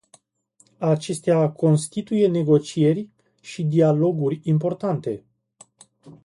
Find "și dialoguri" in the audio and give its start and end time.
3.41-4.39